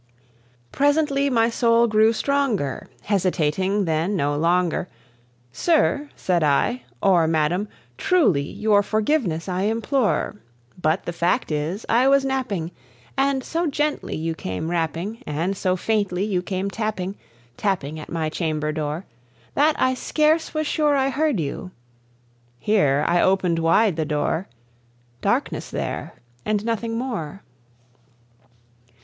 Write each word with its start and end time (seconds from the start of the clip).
Presently 0.71 1.29
my 1.29 1.51
soul 1.51 1.85
grew 1.85 2.11
stronger; 2.11 2.87
hesitating 3.03 3.85
then 3.85 4.15
no 4.15 4.35
longer, 4.35 4.89
"Sir," 5.51 6.09
said 6.15 6.43
I, 6.43 6.81
"or 7.03 7.27
madam, 7.27 7.67
truly 7.99 8.41
your 8.41 8.81
forgiveness 8.81 9.47
I 9.47 9.61
implore; 9.65 10.37
But 10.81 11.05
the 11.05 11.13
fact 11.13 11.51
is, 11.51 11.85
I 11.87 12.07
was 12.07 12.25
napping, 12.25 12.71
and 13.15 13.43
so 13.43 13.67
gently 13.67 14.15
you 14.15 14.33
came 14.33 14.71
rapping, 14.71 15.21
And 15.27 15.55
so 15.55 15.75
faintly 15.75 16.23
you 16.23 16.41
came 16.41 16.71
tapping, 16.71 17.15
tapping 17.55 17.99
at 17.99 18.09
my 18.09 18.27
chamber 18.29 18.71
door, 18.71 19.05
That 19.53 19.75
I 19.79 19.93
scarce 19.93 20.51
was 20.51 20.65
sure 20.65 20.95
I 20.95 21.09
heard 21.11 21.39
you." 21.39 21.69
Here 22.57 23.03
I 23.07 23.21
opened 23.21 23.59
wide 23.59 23.97
the 23.97 24.05
door: 24.05 24.47
Darkness 25.21 25.69
there, 25.69 26.15
and 26.43 26.65
nothing 26.65 26.97
more. 26.97 27.43